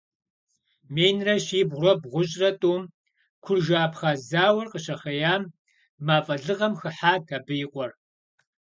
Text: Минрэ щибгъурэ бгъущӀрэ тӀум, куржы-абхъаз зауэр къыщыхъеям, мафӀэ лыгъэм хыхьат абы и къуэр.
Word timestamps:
Минрэ 0.93 1.35
щибгъурэ 1.45 1.93
бгъущӀрэ 2.01 2.49
тӀум, 2.59 2.83
куржы-абхъаз 3.43 4.19
зауэр 4.29 4.67
къыщыхъеям, 4.71 5.43
мафӀэ 6.05 6.35
лыгъэм 6.45 6.73
хыхьат 6.79 7.27
абы 7.37 7.55
и 7.65 7.67
къуэр. 7.71 7.91